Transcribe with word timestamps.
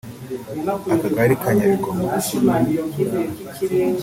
Akagari 0.95 1.33
ka 1.41 1.49
Nyabigoma 1.55 2.07